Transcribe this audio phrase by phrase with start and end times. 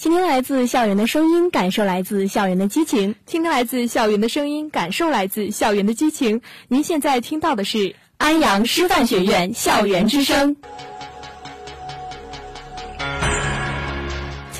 [0.00, 3.14] 倾听来自校园的声音，感受来自校园的激情。
[3.26, 6.40] 倾听来自校园的声音，感受来自校园的激情。
[6.68, 10.56] 您现在听到的是安阳师范学院校园之声。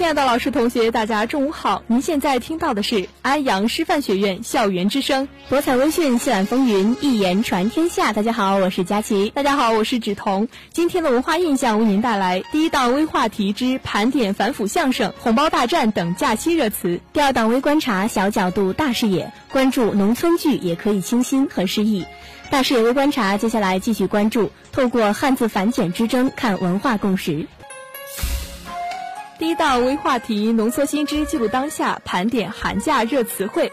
[0.01, 1.83] 亲爱的老师、同学，大家中午好！
[1.87, 8.15] 您现在听到的是安阳师范学院校园之声，博采微讯，笑览风云，一言传天下。
[8.15, 9.29] 大家好，我是佳琪。
[9.29, 10.49] 大家好，我是芷彤。
[10.73, 22.07] 今天的文化印象为您带来第一档微话题之盘点反腐相声、红包大战等假期热词；第二档微观察小角度大视野，关注农村剧也可以清新和诗意。
[22.49, 27.47] 大视野微观察，接下来继续关注透过汉字繁简之争看文化共识。
[29.41, 33.73] 第一道微话题：浓缩新知，记录当下，盘点寒假热词汇。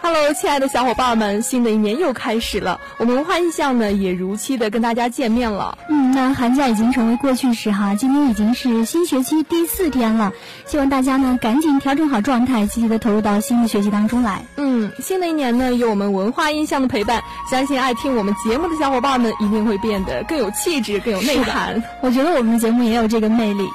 [0.00, 5.78] Hello，亲爱的小伙伴们，新的一年又开始了，我们文化印象呢也如期的跟大家见面了。
[5.88, 10.32] 嗯，那寒假已经成为过去式哈，今天已经是新学期第四天了，
[10.66, 14.44] 希望大家呢赶紧调整好状态，积极的投入到新的学习当中来。
[14.56, 21.80] 嗯，新的一年呢有我们文化印象的陪伴，相信爱听我们节目的小伙伴们一定会变得更有气质、更有内涵。
[22.00, 23.68] 我觉得我们的节目也有这个魅力。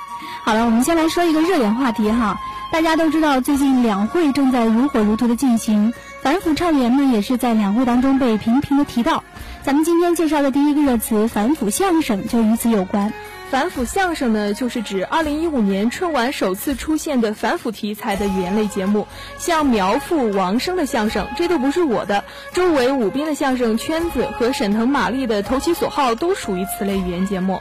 [0.47, 2.39] 好了，我们先来说一个热点话题哈。
[2.71, 9.25] 大家都知道，最近两会正在如火如荼的进行，反腐倡廉呢也是在两会当中被频频的提到。
[9.63, 13.11] 咱们今天介绍的第一个热词“反腐相声”就与此有关。
[13.49, 19.05] 反腐相声呢，就是指2015年春晚首次出现的反腐题材的语言类节目，
[19.37, 22.23] 像苗阜、王声的相声《这都不是我的》，
[22.55, 27.59] 周伟、武斌的相声《圈子》和沈腾、马丽的《投其所好》都属于此类语言节目。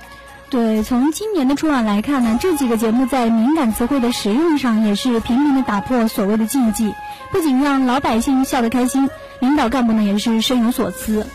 [0.49, 6.95] 对，从今年的春晚来看呢，这几个节目在敏感词汇的使用上也是频频的打破所谓的禁忌，
[7.33, 11.27] 不仅让老百姓笑得开心，领导干部呢也是深有所思。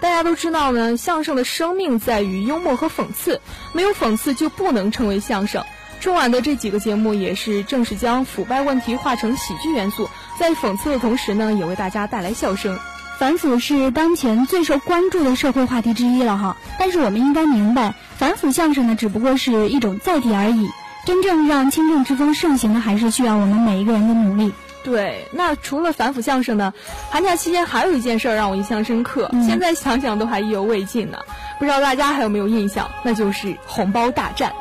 [0.00, 3.40] 大家都知道呢，相声的生命在于幽默和讽刺，
[3.72, 5.64] 没有讽刺就不能称为相声。
[6.00, 10.08] 春晚的这几个节目也是正是将腐败问题化成喜剧元素，
[10.38, 12.78] 在讽刺的同时呢，也为大家带来笑声。
[13.18, 20.68] 反腐是当前最受关注的社会话题之一了哈，但是我们应该明白，反腐相声呢只不过是一种载体而已，
[21.06, 24.52] 真正让清正之风盛行的，还是需要我们每一个人的努力。
[24.82, 26.74] 对，那除了反腐相声呢，
[27.10, 31.18] 寒假期间还有一件事让我印象深刻，现在想想都还意犹未尽呢，
[31.58, 32.90] 不知道大家还有没有印象？
[33.02, 34.52] 那就是红包大战。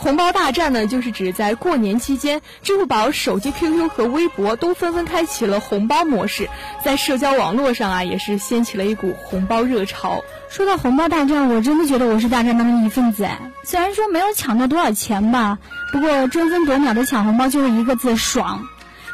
[0.00, 6.48] 红包大战呢，就是指在过年期间，支付宝、手机、QQ 和微博都纷纷开启了红包模式，
[6.82, 10.22] 在社交网络上啊，也是掀起了一股红包热潮。
[10.48, 13.38] 说到红包大战，我真的觉得我是大战当中的一份子哎。
[13.62, 15.58] 虽然说没有抢到多少钱吧，
[15.92, 18.64] 不过争分夺秒的抢红包就是一个字爽。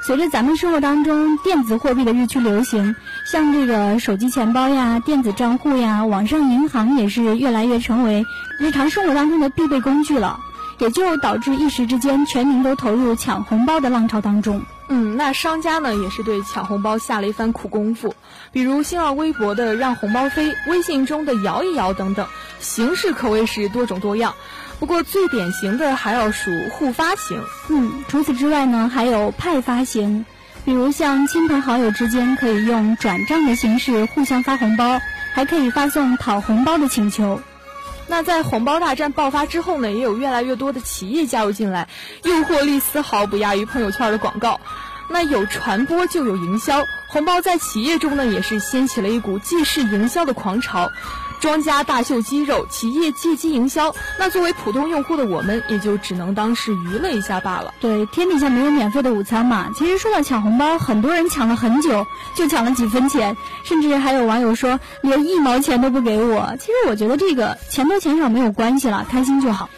[0.03, 2.95] 随着咱们生活当中电子货币的日趋流行，
[3.29, 8.25] 像这个手机钱包呀、电子账户呀、网上银行也是越来越成为
[8.61, 10.39] 日常生活当中的必备工具了。
[10.78, 14.62] 也就导致一时之间，全民都投入抢红包的浪潮当中。
[14.88, 18.14] 嗯，那商家呢，也是对抢红包下了一番苦功夫，
[18.53, 22.26] 比如新浪微博的让红包飞，微信中的摇一摇等等，
[22.60, 24.34] 形式可谓是多种多样。
[24.78, 27.43] 不过最典型的还要数互发型。
[27.69, 30.25] 嗯，除此之外呢，还有派发型，
[30.64, 35.00] 比如像亲朋好友之间可以用转账的形式互相发红包，
[35.32, 37.41] 还可以发送讨红包的请求。
[38.09, 41.89] 那在红包大战爆发之后呢，也有越来越多的企业加入进来，
[42.22, 44.61] 诱惑力丝毫不亚于朋友圈的广告。
[45.09, 50.91] 那有传播就有营销，红包在企业中呢，也是掀起了一股既是营销的狂潮。
[51.41, 53.95] 庄家大秀肌肉，企业借机营销。
[54.19, 57.73] 那作为普通用户的我们，也就只能当是娱乐一下罢了。
[57.81, 59.71] 对，天底下没有免费的午餐嘛。
[59.77, 66.57] 其实说到抢红包，很多人抢了很久，就抢了几分钱，甚至还有网友说连一毛钱都不给我。
[66.59, 69.69] 其实我觉得这个钱多钱少没有关系了，开心就好。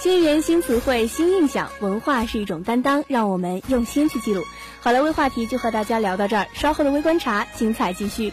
[0.00, 4.44] 新元新词汇，新印象，文化是一种担当，让我们用心去记录。
[4.80, 8.32] 好了，微话题就和大家聊到这儿，稍后的微观察，精彩继续。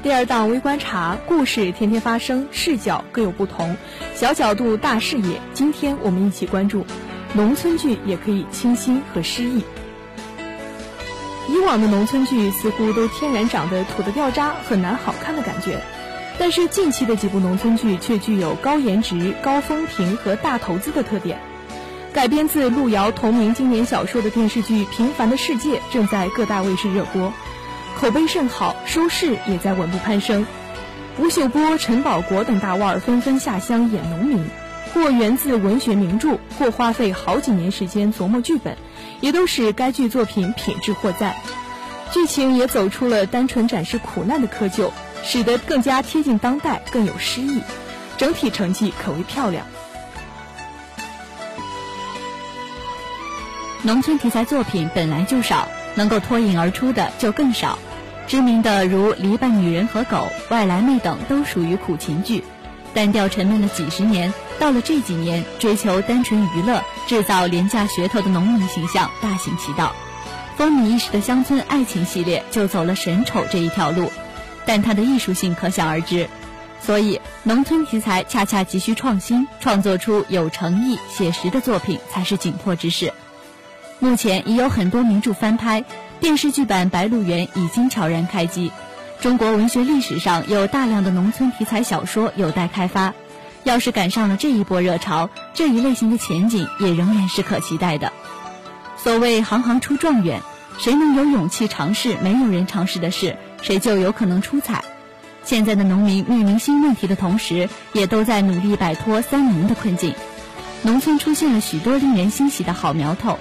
[0.00, 3.76] 第二档微观察，故事天天发生，视角各有不同，
[4.14, 5.40] 小角度大视野。
[5.54, 6.86] 今天我们一起关注，
[7.32, 9.64] 农村剧也可以清新和诗意。
[11.48, 15.80] 以往的农村剧似乎都天然长得土的掉渣，很难好看的感觉，
[16.38, 21.40] 但是近期的几部农村剧却具有高颜值、高风评和大投资的特点。
[22.12, 27.32] 改编自路遥同名经典小说的电视剧《平凡的世界》正在各大卫视热播，
[27.98, 30.46] 口碑甚好，收视也在稳步攀升。
[31.18, 34.48] 吴秀波、陈宝国等大腕儿纷纷下乡演农民，
[34.94, 38.76] 或源自文学名著，或花费好几年时间琢磨剧本，
[39.20, 41.34] 也都使该剧作品品质获赞。
[42.12, 44.92] 剧情也走出了单纯展示苦难的窠臼，
[45.24, 47.62] 使得更加贴近当代，更有诗意。
[48.16, 49.66] 整体成绩可谓漂亮。
[53.88, 57.78] 农村题材作品本来就少，能够脱颖而出的就更少。
[58.26, 60.16] 知名的如《篱笆女人和狗》
[60.52, 62.44] 《外来妹》等都属于苦情剧，
[62.92, 69.96] 单调沉闷了几十年，到了这几年，追求单纯娱乐、制造廉价噱头的农民形象大行其道。
[70.58, 74.12] 风靡一时的乡村爱情系列就走了神丑这一条路，
[74.66, 76.28] 但它的艺术性可想而知。
[76.82, 83.14] 所以，农村题材恰恰急需创新，创作出有诚意、写实的作品才是紧迫之事。
[84.00, 85.84] 目前已有很多名著翻拍，
[86.20, 88.70] 电视剧版《白鹿原》已经悄然开机。
[89.20, 93.14] 中国文学历史上有大量的农村题材小说有待开发，
[93.64, 98.12] 要是赶上了这一波热潮，这一类型的前景也仍然是可期待的。
[98.96, 100.42] 所谓行行出状元，
[100.78, 104.84] 谁能有勇气尝试没有人尝试的事，谁就有可能出彩。
[105.42, 110.14] 现在的农民面临新问题的同时，也都在努力摆脱三农的困境。
[110.82, 113.40] 农村出现了许多令人欣喜的好苗头。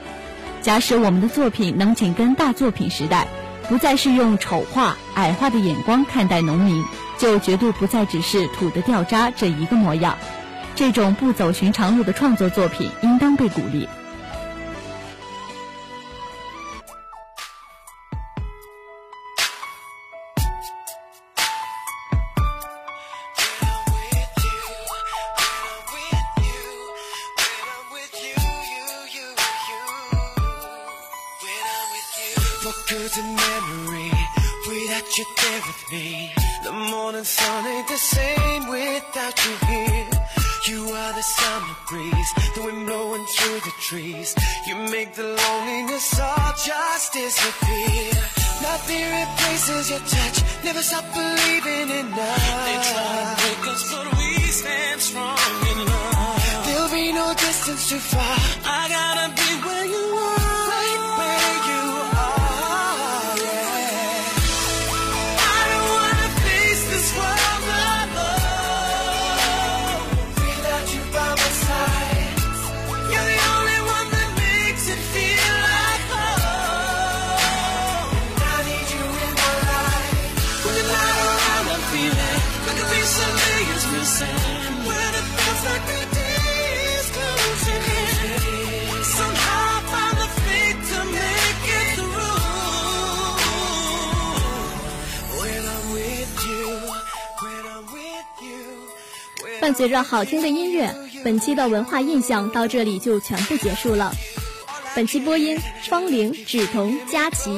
[0.67, 3.25] 假使我们的作品能紧跟大作品时代，
[3.69, 6.83] 不再是用丑化、矮化的眼光看待农民，
[7.17, 10.17] 就绝对不再只是土的掉渣这一个模样。
[10.75, 13.87] 这种不走寻常路的创作作品应当被鼓励。
[33.07, 34.11] losing memory
[34.67, 36.31] without you there with me.
[36.63, 40.09] The morning sun ain't the same without you here.
[40.67, 44.35] You are the summer breeze, the wind blowing through the trees.
[44.67, 48.11] You make the loneliness all just disappear.
[48.61, 52.65] Nothing replaces your touch, never stop believing in love.
[52.67, 55.39] They try to break us, but we stand strong
[55.71, 56.65] in love.
[56.65, 58.35] There'll be no distance too far.
[58.65, 60.06] I gotta be where you
[99.67, 104.13] 伴随着好听的音乐，本期的文化印象到这里就全部结束了。
[104.95, 105.59] 本期播音：
[105.89, 107.53] 方玲、芷彤、佳琪、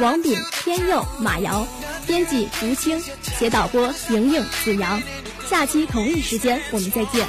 [0.00, 1.64] 王炳、天佑、马瑶，
[2.04, 3.00] 编辑：吴青，
[3.38, 5.00] 写导播：莹莹、子阳。
[5.48, 7.28] 下期同一时间我们再见。